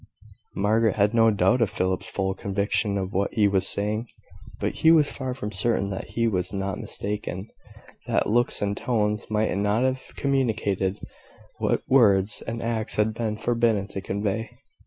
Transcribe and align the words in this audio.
Margaret 0.55 0.95
had 0.95 1.13
no 1.13 1.29
doubt 1.29 1.61
of 1.61 1.69
Philip's 1.69 2.09
full 2.09 2.33
conviction 2.33 2.97
of 2.97 3.13
what 3.13 3.31
he 3.35 3.47
was 3.47 3.67
saying; 3.67 4.07
but 4.59 4.75
she 4.75 4.89
was 4.89 5.11
far 5.11 5.35
from 5.35 5.51
certain 5.51 5.91
that 5.91 6.05
he 6.17 6.27
was 6.27 6.51
not 6.51 6.79
mistaken 6.79 7.51
that 8.07 8.25
looks 8.27 8.63
and 8.63 8.75
tones 8.75 9.29
might 9.29 9.55
not 9.55 9.83
have 9.83 10.01
communicated 10.15 10.97
what 11.59 11.83
words 11.87 12.41
and 12.47 12.63
acts 12.63 12.95
had 12.95 13.13
been 13.13 13.37
forbidden 13.37 13.87
to 13.89 14.01
convey. 14.01 14.49